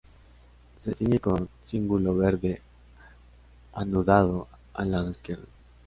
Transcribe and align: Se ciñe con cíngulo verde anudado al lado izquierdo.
Se 0.79 0.95
ciñe 0.95 1.19
con 1.19 1.47
cíngulo 1.67 2.15
verde 2.17 2.59
anudado 3.71 4.47
al 4.73 4.89
lado 4.93 5.11
izquierdo. 5.11 5.45